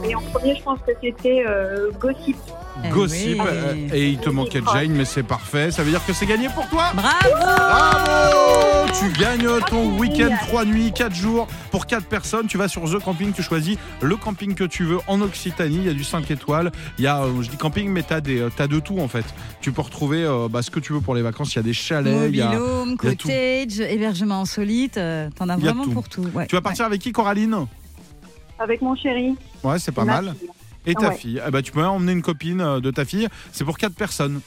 [0.07, 2.37] Et en premier, je pense que c'était euh, Gossip.
[2.83, 3.39] Eh Gossip.
[3.41, 3.47] oui.
[3.47, 5.71] euh, Et il te manquait Jane, mais c'est parfait.
[5.71, 10.65] Ça veut dire que c'est gagné pour toi Bravo Bravo Tu gagnes ton week-end 3
[10.65, 12.47] nuits, 4 jours pour 4 personnes.
[12.47, 15.77] Tu vas sur The Camping, tu choisis le camping que tu veux en Occitanie.
[15.77, 16.71] Il y a du 5 étoiles.
[16.97, 19.25] Il y a, euh, je dis camping, mais tu as, de tout en fait.
[19.61, 21.53] Tu peux retrouver euh, bah, ce que tu veux pour les vacances.
[21.53, 22.29] Il y a des chalets.
[22.29, 22.95] il y a- il y a tout.
[22.97, 25.91] cottage, hébergement insolite, euh, t'en as vraiment tout.
[25.91, 26.27] pour tout.
[26.33, 26.47] ouais.
[26.47, 27.55] Tu vas partir avec qui, Coraline?
[28.59, 29.35] Avec mon chéri.
[29.63, 30.35] Ouais, c'est pas Ma mal.
[30.85, 31.15] Et ta Ouais.
[31.15, 31.41] fille.
[31.45, 33.27] Eh ben, tu peux emmener une copine euh, de ta fille.
[33.51, 34.41] C'est pour quatre personnes.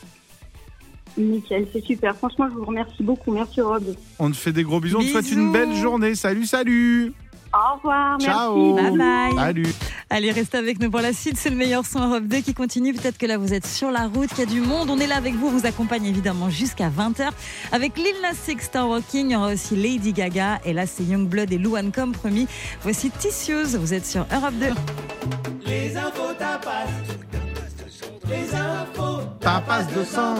[1.18, 2.14] Nickel, c'est super.
[2.16, 3.32] Franchement, je vous remercie beaucoup.
[3.32, 3.82] Merci Rob.
[4.18, 4.98] On te fait des gros bisous.
[4.98, 5.52] On te souhaite une Bisous.
[5.52, 6.14] belle journée.
[6.14, 7.14] Salut, salut.
[7.52, 8.74] Au revoir, Ciao.
[8.74, 8.90] merci.
[8.90, 9.36] Bye bye.
[9.36, 9.66] Salut.
[10.10, 11.36] Allez, restez avec nous pour la suite.
[11.36, 12.92] C'est le meilleur son Europe 2 qui continue.
[12.94, 14.88] Peut-être que là, vous êtes sur la route, qu'il y a du monde.
[14.90, 15.48] On est là avec vous.
[15.48, 17.28] On vous accompagne évidemment jusqu'à 20h.
[17.72, 19.30] Avec Lil Nas X, Star Walking.
[19.30, 20.60] Il y aura aussi Lady Gaga.
[20.64, 22.46] Et là, c'est Youngblood et Luan comme promis.
[22.82, 23.76] Voici Tissues.
[23.76, 24.66] Vous êtes sur Europe 2.
[29.40, 30.36] Tapas de sang.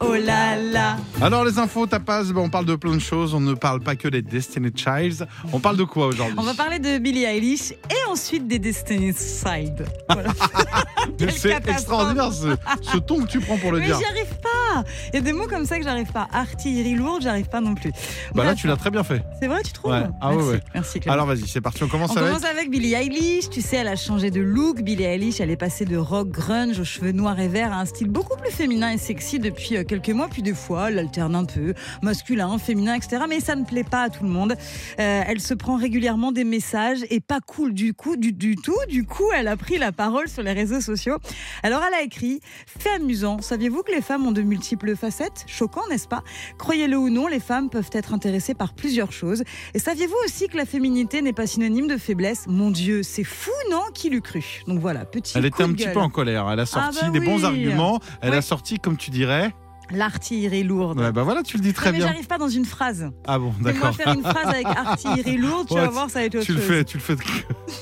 [0.00, 0.96] Oh là là.
[1.20, 3.34] Alors les infos tapas, ben, on parle de plein de choses.
[3.34, 5.26] On ne parle pas que des Destiny Childs.
[5.52, 9.16] On parle de quoi aujourd'hui On va parler de Billie Eilish et ensuite des Destiny's
[9.16, 9.84] Side.
[10.08, 10.30] Voilà.
[11.36, 12.48] C'est extraordinaire ce,
[12.82, 13.98] ce ton que tu prends pour le Mais dire.
[13.98, 14.84] j'y arrive pas.
[15.12, 16.28] Il y a des mots comme ça que j'arrive pas.
[16.32, 17.90] Artillerie lourde, j'arrive pas non plus.
[18.34, 19.22] Bah là tu l'as très bien fait.
[19.40, 20.04] C'est vrai, tu trouves Ouais.
[20.20, 20.50] Ah ouais, Merci.
[20.50, 20.60] ouais.
[20.74, 21.14] Merci Clément.
[21.14, 21.82] Alors vas-y, c'est parti.
[21.82, 22.28] On commence On avec.
[22.28, 23.50] commence avec Billie Eilish.
[23.50, 24.80] Tu sais, elle a changé de look.
[24.82, 27.84] Billie Eilish, elle est passée de rock grunge aux cheveux noirs et verts à un
[27.84, 30.28] style beaucoup plus féminin et sexy depuis euh, quelques mois.
[30.28, 33.22] Puis des fois, elle alterne un peu, masculin, féminin, etc.
[33.28, 34.52] Mais ça ne plaît pas à tout le monde.
[35.00, 38.76] Euh, elle se prend régulièrement des messages et pas cool du coup, du, du tout.
[38.88, 41.16] Du coup, elle a pris la parole sur les réseaux sociaux.
[41.62, 43.40] Alors, elle a écrit Fait amusant.
[43.40, 45.44] Saviez-vous que les femmes ont de multiples facettes?
[45.46, 46.22] Choquant, n'est-ce pas?
[46.58, 49.42] Croyez-le ou non, les femmes peuvent être intéressées par plusieurs choses.
[49.74, 52.44] Et saviez-vous aussi que la féminité n'est pas synonyme de faiblesse?
[52.46, 53.82] Mon Dieu, c'est fou, non?
[53.94, 54.62] Qui l'eût cru?
[54.66, 55.94] Donc voilà, petit Elle coup était un de petit gueule.
[55.94, 56.48] peu en colère.
[56.52, 58.00] Elle a sorti bah des bons arguments.
[58.20, 58.36] Elle Ouais.
[58.36, 59.54] a sorti, comme tu dirais.
[59.90, 61.00] L'artillerie lourde.
[61.00, 62.08] Ouais, bah voilà, tu le dis très Non, mais bien.
[62.08, 63.10] j'arrive pas dans une phrase.
[63.26, 63.94] Ah bon, d'accord.
[63.94, 66.52] faire une phrase avec artillerie lourde, tu Ouais, vas voir, ça va être autre Tu
[66.52, 66.68] le chose.
[66.68, 67.16] fais, tu le fais,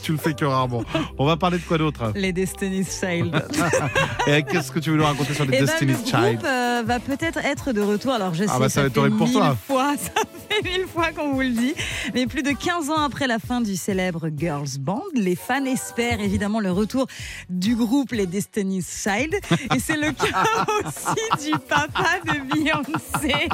[0.03, 0.85] tu le fais que rarement.
[1.19, 3.45] On va parler de quoi d'autre Les Destiny's Child.
[4.27, 6.45] Et qu'est-ce que tu veux nous raconter sur les Eh ben, Destiny's le Child groupe
[6.47, 8.13] euh, va peut-être être de retour.
[8.13, 9.57] Alors je sais, Ah bah, ça va être fait horrible pour toi.
[9.67, 10.11] fois, ça
[10.49, 11.75] fait mille fois qu'on vous le dit.
[12.15, 16.21] Mais plus de 15 ans après la fin du célèbre Girls Band, les fans espèrent
[16.21, 17.07] évidemment le retour
[17.51, 19.35] du groupe les Destiny's Child.
[19.75, 20.45] Et c'est le cas
[20.85, 21.59] aussi du
[21.97, 23.49] papa de Beyoncé.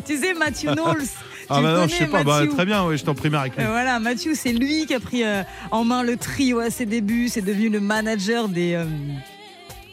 [0.06, 1.06] tu sais, Matthew Knowles.
[1.50, 2.24] Ah bah non, je sais pas.
[2.24, 3.64] Bah, très bien, oui, je t'en avec lui.
[3.64, 6.84] euh, voilà, Mathieu, c'est lui qui a pris euh, en main le trio à ses
[6.86, 7.28] débuts.
[7.28, 8.74] C'est devenu le manager des.
[8.74, 8.84] euh,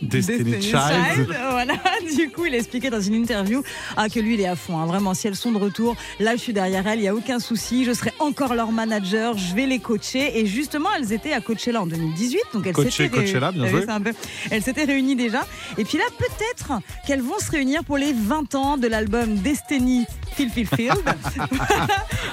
[0.02, 1.16] Destiny's Destiny's Child.
[1.16, 1.38] Child.
[1.56, 1.74] Voilà,
[2.18, 3.64] du coup, il a expliqué dans une interview
[3.96, 4.78] ah, que lui, il est à fond.
[4.78, 4.86] hein.
[4.86, 7.40] Vraiment, si elles sont de retour, là, je suis derrière elles, il n'y a aucun
[7.40, 7.86] souci.
[7.86, 10.40] Je serai encore leur manager, je vais les coacher.
[10.40, 12.40] Et justement, elles étaient à Coachella en 2018.
[12.54, 13.82] Donc, elles Coacher, s'étaient réunies- Coachella, bien vu, joué.
[13.86, 14.14] c'est un peu-
[14.52, 15.46] Elles s'étaient réunies déjà.
[15.78, 16.74] Et puis là, peut-être
[17.08, 20.06] qu'elles vont se réunir pour les 20 ans de l'album Destiny
[20.36, 20.92] Feel Feel Feel.
[21.36, 21.88] Voilà.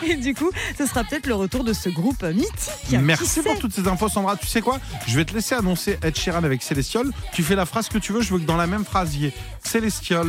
[0.04, 2.98] Et du coup, ce sera peut-être le retour de ce groupe mythique.
[3.00, 4.36] Merci pour toutes ces infos, Sandra.
[4.36, 4.80] Tu sais quoi?
[5.06, 7.06] Je vais te laisser annoncer Ed Sheeran avec Celestial.
[7.32, 8.22] Tu fais la phrase que tu veux.
[8.22, 9.34] Je veux que dans la même phrase, il y ait
[9.64, 10.28] Celestial.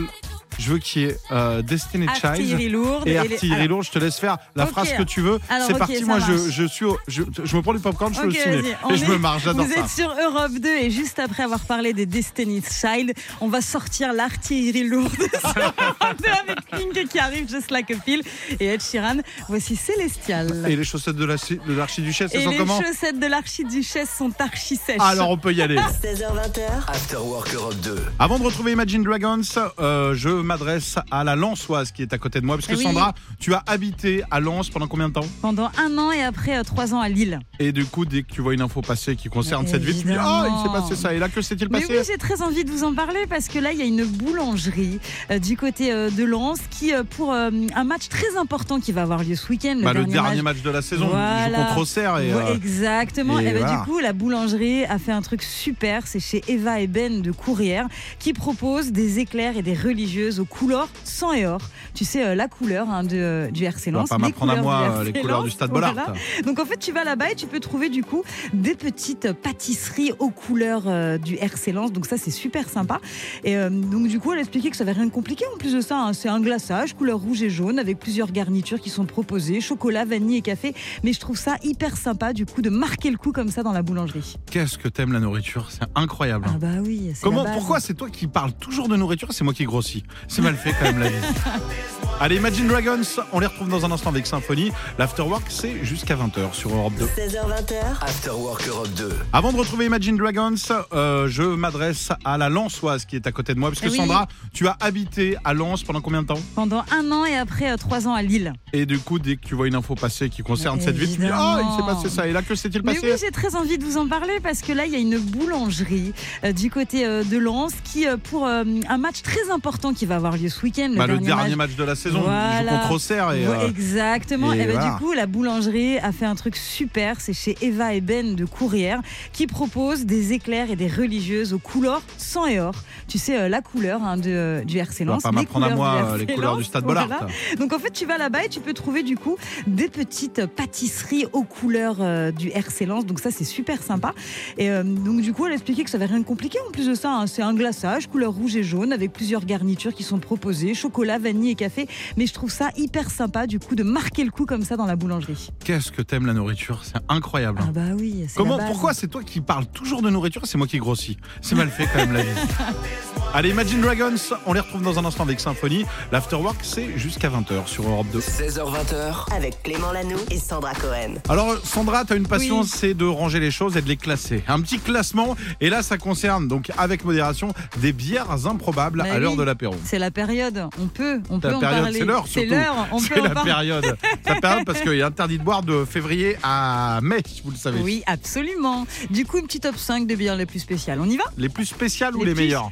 [0.59, 3.07] Je veux qu'il y ait euh, Destiny Artillerie Child lourde.
[3.07, 3.85] et les- Artillerie lourde.
[3.85, 5.39] Je te laisse faire la phrase que tu veux.
[5.49, 6.03] Alors, C'est parti.
[6.03, 6.49] Moi, je, marche.
[6.51, 8.97] je suis, au- je, je me prends du popcorn, je suis Ok, au ciné et
[8.97, 9.39] je me marre.
[9.39, 9.79] J'adore Vous ça.
[9.81, 14.13] êtes sur Europe 2 et juste après avoir parlé des Destiny's Child, on va sortir
[14.13, 18.21] l'artillerie lourde sur Europe 2 avec Pink qui arrive just like a pill
[18.59, 19.17] et Ed Sheeran.
[19.49, 20.65] Voici Célestial.
[20.69, 24.09] Et les chaussettes de la- de l'archiduchesse, elles Et sont les comment chaussettes de l'archiduchesse
[24.17, 24.97] sont archi sèches.
[24.99, 25.75] Alors, on peut y aller.
[26.03, 27.95] 16h20h, After Work Europe 2.
[28.19, 29.41] Avant de retrouver Imagine Dragons,
[29.79, 32.55] euh, je m'adresse à la Lançoise qui est à côté de moi.
[32.57, 32.83] Parce que Eh oui.
[32.83, 36.57] Sandra, tu as habité à Lens pendant combien de temps Pendant un an et après
[36.57, 37.39] euh, trois ans à Lille.
[37.59, 39.97] Et du coup, dès que tu vois une info passer qui concerne Mais cette ville,
[40.01, 41.13] tu dis Ah, il s'est passé ça.
[41.13, 43.47] Et là, que s'est-il Mais passé oui, j'ai très envie de vous en parler parce
[43.47, 44.99] que là, il y a une boulangerie
[45.31, 49.23] euh, du côté euh, de Lens qui, pour un match très important qui va avoir
[49.23, 51.57] lieu ce week-end, Bah, le dernier match de la saison, Voilà.
[51.65, 52.17] contre Auxerre.
[52.19, 53.39] Et, Ouais, exactement.
[53.39, 53.77] et Et, ben, voilà.
[53.77, 56.07] du coup, la boulangerie a fait un truc super.
[56.07, 57.87] C'est chez Eva et Ben de Courrières
[58.19, 61.59] qui propose des éclairs et des religieuses aux couleurs sang et or.
[61.93, 64.09] Tu sais, euh, la couleur hein, de, du RC tu vas Lens.
[64.09, 65.93] pas m'apprendre à moi euh, les couleurs du Lens, stade Bollard.
[65.93, 66.13] voilà.
[66.45, 70.11] Donc en fait, tu vas là-bas et tu peux trouver du coup des petites pâtisseries
[70.19, 71.91] aux couleurs euh, du RC Lens.
[71.91, 72.99] Donc ça, c'est super sympa.
[73.43, 75.57] Et euh, donc du coup, elle a expliqué que ça avait rien de compliqué en
[75.57, 75.99] plus de ça.
[75.99, 76.13] hein.
[76.13, 80.37] C'est un glaçage couleur rouge et jaune avec plusieurs garnitures qui sont proposées, chocolat, vanille
[80.37, 80.73] et café.
[81.03, 83.71] Mais je trouve ça hyper sympa du coup de marquer le coup comme ça dans
[83.71, 84.35] la boulangerie.
[84.49, 85.67] Qu'est-ce que t'aimes la nourriture?
[85.69, 86.45] C'est incroyable.
[86.49, 87.11] Ah bah oui.
[87.21, 87.45] Comment.
[87.45, 89.29] Pourquoi c'est toi qui parles toujours de nourriture?
[89.29, 91.15] Et c'est moi qui grossis C'est mal fait quand même la vie.
[92.19, 93.01] Allez, Imagine Dragons,
[93.33, 94.71] on les retrouve dans un instant avec Symphonie.
[94.97, 97.05] L'Afterwork, c'est jusqu'à 20h sur Europe 2.
[97.05, 99.09] 16h20h, After Work Europe 2.
[99.33, 100.53] Avant de retrouver Imagine Dragons,
[100.93, 103.69] euh, je m'adresse à la Lançoise qui est à côté de moi.
[103.71, 103.97] Parce que Eh oui.
[103.97, 106.39] Sandra, tu as habité à Lens pendant combien de temps?
[106.55, 108.53] Pendant un an et après euh, trois ans à Lille.
[108.73, 111.11] Et du coup, dès que tu vois une info passer qui concerne Mais cette ville,
[111.11, 112.27] tu dis Ah, il s'est passé ça.
[112.27, 113.11] Et là, que s'est-il Mais passé?
[113.11, 115.17] oui, j'ai très envie de vous en parler parce que là, il y a une
[115.17, 119.93] boulangerie euh, du côté euh, de Lens qui, euh, pour euh, un match très important
[119.93, 120.91] qui qui va avoir lieu ce week-end.
[120.97, 123.31] Bah, le dernier match de la saison, jouent contre Auxerre.
[123.31, 124.51] Et, Ouais, euh, Exactement.
[124.51, 124.89] et Et, bah, voilà.
[124.91, 127.21] du coup, la boulangerie a fait un truc super.
[127.21, 128.99] C'est chez Eva et Ben de Courrières
[129.31, 132.73] qui propose des éclairs et des religieuses aux couleurs sang et or.
[133.07, 135.23] Tu sais, euh, la couleur hein, de, euh, du RC Lens.
[135.23, 137.07] pas m'apprendre à moi les couleurs du stade Bollard.
[137.07, 137.27] voilà.
[137.57, 139.37] Donc en fait, tu vas là-bas et tu peux trouver du coup
[139.67, 143.05] des petites pâtisseries aux couleurs euh, du RC Lens.
[143.05, 144.13] Donc ça, c'est super sympa.
[144.57, 146.71] Et euh, donc du coup, elle a expliqué que ça avait rien de compliqué en
[146.71, 147.11] plus de ça.
[147.13, 147.27] hein.
[147.27, 151.51] C'est un glaçage couleur rouge et jaune avec plusieurs garnitures qui sont proposées, chocolat, vanille
[151.51, 151.87] et café.
[152.17, 154.85] Mais je trouve ça hyper sympa du coup de marquer le coup comme ça dans
[154.85, 155.49] la boulangerie.
[155.63, 156.81] Qu'est-ce que t'aimes la nourriture?
[156.83, 157.59] C'est incroyable.
[157.61, 158.25] Ah bah oui.
[158.27, 158.71] c'est Comment, la base.
[158.71, 160.41] pourquoi c'est toi qui parles toujours de nourriture?
[160.45, 161.17] C'est moi qui grossis.
[161.41, 162.29] C'est mal fait quand même la vie.
[163.35, 164.13] Allez, Imagine Dragons,
[164.45, 165.85] on les retrouve dans un instant avec Symphonie.
[166.11, 168.19] L'afterwork, c'est jusqu'à 20h sur Europe 2.
[168.19, 171.15] 16h20h, Avec Clément Lanoux et Sandra Cohen.
[171.29, 172.67] Alors Sandra, tu as une passion, Oui.
[172.71, 174.43] c'est de ranger les choses et de les classer.
[174.47, 179.17] Un petit classement, et là ça concerne donc avec modération des bières improbables Bah à
[179.19, 179.37] l'heure oui.
[179.37, 179.75] de l'apéro.
[179.85, 180.67] C'est la période.
[180.81, 181.99] On peut, on peut La en période, parler.
[181.99, 182.87] c'est l'heure C'est l'heure.
[182.91, 183.51] On C'est peut en la parler.
[183.51, 183.97] période.
[184.25, 187.57] C'est la période parce qu'il est interdit de boire de février à mai, vous le
[187.57, 187.79] savez.
[187.81, 188.85] Oui, absolument.
[189.09, 190.99] Du coup, une petite top 5 de bières les plus spéciales.
[191.01, 191.25] On y va?
[191.37, 192.69] Les plus spéciales ou Les les plus- meilleures?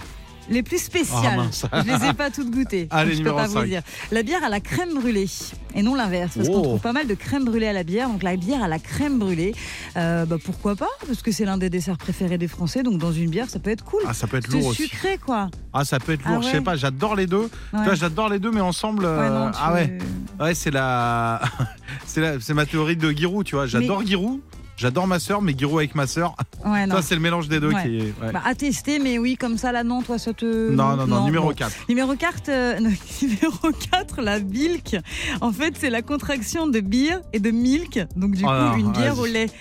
[0.51, 1.37] Les plus spéciales.
[1.37, 1.65] Mince.
[1.73, 2.87] je les ai pas toutes goûtées.
[2.91, 3.65] Allez, je peux pas vous 5.
[3.65, 3.81] dire.
[4.11, 5.27] La bière à la crème brûlée
[5.73, 6.53] et non l'inverse parce Oh.
[6.53, 8.09] qu'on trouve pas mal de crème brûlée à la bière.
[8.09, 9.55] Donc la bière à la crème brûlée,
[9.97, 12.83] euh, bah, pourquoi pas Parce que c'est l'un des desserts préférés des Français.
[12.83, 14.01] Donc dans une bière, ça peut être cool.
[14.05, 14.83] Ah, ça peut être lourd aussi.
[14.87, 15.49] sucré quoi.
[15.73, 16.41] Ah, ça peut être Ah lourd.
[16.43, 16.61] Je sais ouais.
[16.61, 17.49] pas, j'adore les deux.
[17.73, 17.95] Ouais.
[17.95, 19.05] j'adore les deux, mais ensemble.
[19.05, 19.97] euh, Ouais, non, Ah ouais.
[20.39, 21.41] Ouais, c'est la.
[22.05, 22.39] c'est la...
[22.41, 23.67] c'est ma théorie de Giroud, tu vois.
[23.67, 24.41] J'adore Giroud.
[24.81, 26.35] J'adore ma sœur, mais Giroud avec ma sœur.
[26.65, 26.93] Ouais, non.
[26.95, 27.83] Toi, c'est le mélange des deux Ouais.
[27.83, 28.01] qui est.
[28.01, 28.31] ouais.
[28.33, 30.71] Bah, à tester, mais oui, comme ça, là, non, toi, ça te.
[30.71, 31.53] non, non, non, numéro bon.
[31.53, 31.71] 4.
[31.87, 32.79] Numéro 4, euh,
[33.21, 34.97] numéro 4, la bilk.
[35.39, 37.99] En fait, c'est la contraction de beer et de milk.
[38.15, 39.51] Donc, du Oh coup, non, une bière au lait.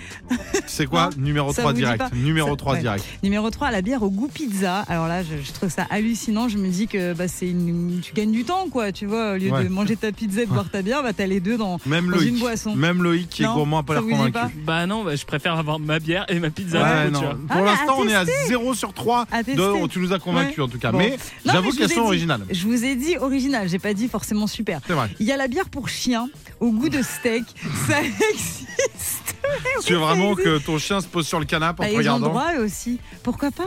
[0.67, 2.05] C'est quoi Non, Numéro ça 3 vous dit direct.
[2.15, 2.81] Numéro Ça- 3 ouais.
[2.81, 3.05] direct.
[3.23, 4.79] Numéro 3, la bière au goût pizza.
[4.89, 6.49] Alors là, je, je trouve ça hallucinant.
[6.49, 8.91] Je me dis que bah, c'est une, tu gagnes du temps, quoi.
[8.93, 9.65] Tu vois, au lieu Ouais.
[9.65, 12.07] de manger ta pizza et de boire ta bière, bah, t'as les deux dans, Même
[12.11, 12.41] dans une Loïc.
[12.41, 12.75] boisson.
[12.75, 14.39] Même Loïc qui est gourmand, pas ça l'air convaincu.
[14.65, 16.83] Bah non, bah, je préfère avoir ma bière et ma pizza.
[16.83, 17.21] Ouais, tu non.
[17.21, 17.31] vois.
[17.49, 18.49] Pour Ah, l'instant, à on est à tester.
[18.49, 19.27] 0 sur 3.
[19.31, 19.47] À De...
[19.55, 19.89] tester.
[19.91, 20.65] Tu nous as convaincus Ouais.
[20.65, 20.93] en tout cas.
[20.93, 20.99] Bon.
[20.99, 21.11] Mais
[21.45, 22.47] Non, j'avoue je qu'elles vous ai sont dit- originales.
[22.51, 24.81] Je vous ai dit original, j'ai pas dit forcément super.
[24.87, 25.09] C'est vrai.
[25.21, 26.29] Il y a la bière pour chien
[26.61, 27.45] au goût de steak.
[27.89, 29.37] Ça existe.
[29.85, 31.97] Tu veux vraiment que ton chien se pose sur le canapé en Ah, te ils
[31.97, 33.01] ont le regardant droit eux aussi.
[33.23, 33.67] Pourquoi pas?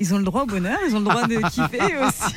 [0.00, 2.34] Ils ont le droit au bonheur, ils ont le droit de kiffer eux aussi.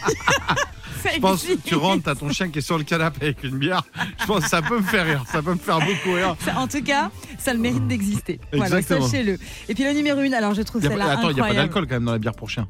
[1.03, 3.43] Ça Je pense que tu rentres, t'as ton chien qui est sur le canapé avec
[3.43, 3.83] une bière.
[4.19, 5.23] Je pense que ça peut me faire rire.
[5.31, 6.35] Ça peut me faire beaucoup rire.
[6.45, 7.09] Ça, En tout cas,
[7.39, 8.39] ça a le mérite d'exister.
[8.53, 9.37] Voilà, sachez-le.
[9.69, 11.41] Et puis la numéro une, alors je trouve Y a pas- celle-là Attends, il n'y
[11.41, 12.67] a pas d'alcool quand même dans la bière pour chien.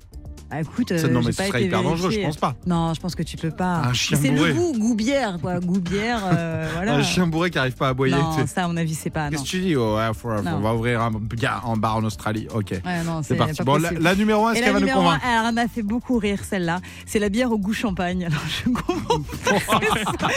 [0.52, 2.56] Ah, écoute, Ça, euh, non, j'ai mais ce serait hyper dangereux, je pense pas.
[2.66, 3.78] Non, je pense que tu peux pas.
[3.86, 4.50] Un chien C'est bourré.
[4.50, 5.60] le goût, goût bière, quoi.
[5.62, 6.96] Goût bière, euh, voilà.
[6.96, 8.14] Un chien bourré qui arrive pas à aboyer.
[8.16, 9.30] Non, ça, à mon avis, c'est pas.
[9.30, 10.30] Qu'est-ce que tu dis Oh, ouais, faut-.
[10.30, 12.48] On va ouvrir un bar, un bar en Australie.
[12.54, 12.72] Ok.
[12.86, 13.64] Ouais, non, C'est parti.
[13.64, 16.40] Bon, la, la numéro 1, est-ce qu'elle va nous convaincre elle m'a fait beaucoup rire
[16.48, 16.80] celle-là.
[17.06, 18.26] C'est la bière au goût champagne.
[18.26, 19.20] Alors je comprends.
[19.20, 19.52] pas.
[19.54, 20.30] C'est soit-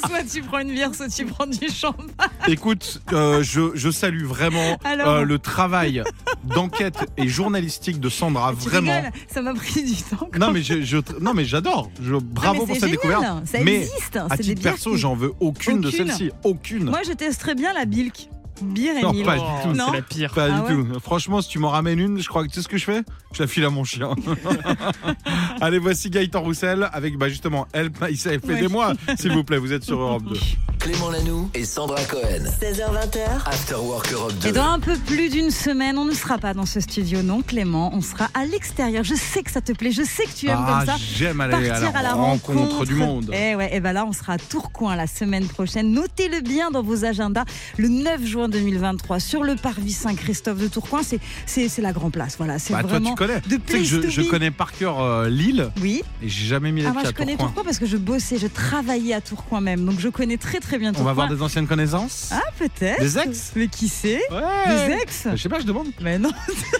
[0.00, 2.06] C'est soit tu prends une bière, soit tu prends du champagne.
[2.48, 6.02] Écoute, euh, je, je salue vraiment Alors euh, le travail
[6.44, 8.52] d'enquête et journalistique de Sandra.
[8.60, 8.94] Tu Vraiment.
[8.94, 10.28] rigoles, ça m'a pris du temps.
[10.32, 11.90] quand Non mais je, je- non mais j'adore.
[12.02, 13.46] Je, bravo mais pour cette génial, découverte.
[13.46, 16.30] ça mais existe, à c'est des titre perso, j'en veux aucune, de celles-ci.
[16.44, 16.84] Aucune.
[16.84, 18.28] Moi, je testerais bien la Bilk.
[18.62, 19.74] Beer et Non, pas du tout.
[19.74, 20.32] C'est la pire.
[20.34, 21.00] Pas Ah du ouais tout.
[21.00, 23.02] Franchement, si tu m'en ramènes une, je crois que tu sais ce que je fais
[23.32, 24.10] Je la file à mon chien.
[25.60, 28.44] Allez, voici Gaëtan Roussel avec bah, justement Help Myself.
[28.44, 28.54] Ouais.
[28.58, 30.38] Aidez-moi, s'il vous plaît, vous êtes sur Europe 2.
[30.78, 32.44] Clément Lanoux et Sandra Cohen.
[32.60, 34.48] 16h20h, After Work Europe 2.
[34.48, 37.42] Et dans un peu plus d'une semaine, on ne sera pas dans ce studio, non
[37.42, 39.04] Clément, on sera à l'extérieur.
[39.04, 41.02] Je sais que ça te plaît, je sais que tu aimes Ah, comme ça.
[41.14, 43.30] j'aime aller à Partir la, à la rencontre, rencontre, du monde.
[43.34, 45.92] Et ouais, et ben là, on sera à Tourcoing la semaine prochaine.
[45.92, 47.44] Notez-le bien dans vos agendas.
[47.76, 51.00] Le 9 juin 2023, sur le parvis Saint-Christophe de Tourcoing,
[51.46, 52.36] c'est la grande place.
[52.36, 53.40] Voilà, c'est Bah, toi, vraiment tu connais.
[53.40, 56.02] de je, je connais par cœur euh, Lille Oui.
[56.22, 57.64] et j'ai jamais mis les Ah, moi, pieds je à connais Tourcoing.
[57.64, 60.90] Parce que je bossais, je travaillais à Tourcoing même, donc je connais très très bien
[60.90, 61.08] On Tourcoing.
[61.10, 63.00] va voir des anciennes connaissances Ah, peut-être.
[63.00, 64.86] Des ex Mais qui sait Ouais.
[64.88, 65.88] Des ex Je sais pas, je demande.
[66.02, 66.30] Mais non,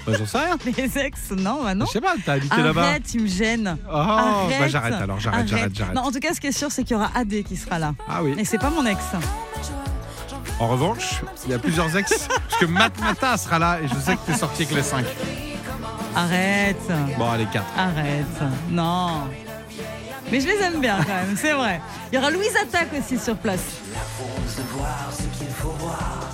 [0.06, 0.56] Bah, J'en sais rien.
[0.76, 1.87] les ex, non, bah non.
[1.87, 2.83] Je sais pas, t'as habité là-bas.
[2.88, 3.76] Arrête, tu me gênes.
[3.88, 5.48] Oh, bah j'arrête alors, j'arrête, Arrête.
[5.48, 5.94] j'arrête, j'arrête.
[5.94, 7.78] Non, en tout cas, ce qui est sûr, c'est qu'il y aura AD qui sera
[7.78, 7.94] là.
[8.09, 8.35] Ah oui.
[8.38, 8.98] Et c'est pas mon ex.
[10.60, 12.28] En revanche, il y a plusieurs ex.
[12.28, 15.06] parce que Matt Mata sera là et je sais que t'es sorti avec les 5.
[16.14, 16.76] Arrête.
[17.16, 17.64] Bon, allez, 4.
[17.78, 18.26] Arrête.
[18.68, 19.22] Non.
[20.30, 21.80] Mais je les aime bien quand même, c'est vrai.
[22.12, 23.60] Il y aura Louise Attaque aussi sur place.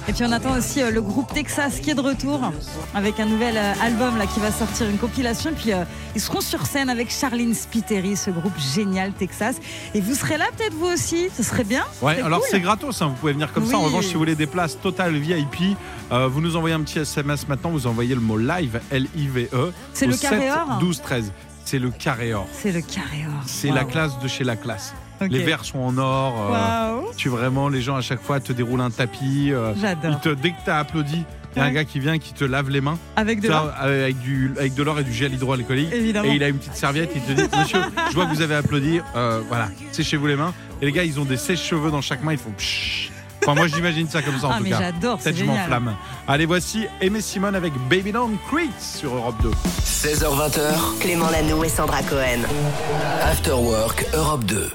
[0.09, 2.41] Et puis on attend aussi euh, le groupe Texas qui est de retour
[2.95, 5.51] avec un nouvel euh, album là qui va sortir, une compilation.
[5.51, 9.57] Et puis euh, ils seront sur scène avec Charlene Spiteri, ce groupe génial Texas.
[9.95, 11.85] Et vous serez là peut-être vous aussi, ce serait bien.
[12.03, 12.49] Ouais, alors cool.
[12.51, 13.79] c'est gratos, hein, vous pouvez venir comme ça.
[13.79, 15.77] En revanche, si vous voulez des places Total VIP,
[16.13, 19.73] euh, vous nous envoyez un petit SMS maintenant, vous envoyez le mot live, L-I-V-E.
[19.93, 21.33] C'est le carré 7 or 12 13.
[21.65, 22.47] c'est le carré or.
[22.53, 23.43] C'est le carré or.
[23.45, 24.95] C'est la classe de chez la classe.
[25.21, 26.35] Les verres sont en or.
[26.53, 27.11] euh, Waouh.
[27.17, 29.51] tu vraiment, les gens à chaque fois te déroulent un tapis.
[29.53, 30.21] euh, J'adore.
[30.41, 31.25] dès que tu as applaudi,
[31.55, 32.99] il y a un gars qui vient qui te lave les mains.
[33.17, 33.71] Avec de l'or.
[33.83, 35.93] euh, avec, du, avec de l'or et du gel hydroalcoolique.
[35.93, 36.29] Évidemment.
[36.31, 37.79] Et il a une petite serviette, il te dit Monsieur,
[38.11, 40.53] je vois que vous avez applaudi, euh, voilà, séchez-vous les mains.
[40.83, 43.11] Et les gars, ils ont des sèches-cheveux dans chaque main, ils font pshhh.
[43.43, 44.79] Enfin, moi, j'imagine ça comme ça en Ah, tout mais cas.
[44.81, 45.61] j'adore, c'est Peut-être je génial.
[45.61, 45.95] m'enflamme.
[46.27, 49.51] Allez, voici Aimé Simone avec Baby Don't Creep sur Europe 2.
[49.85, 52.41] 16h20h, Clément Lanoux et Sandra Cohen.
[53.23, 54.71] After Work Europe 2.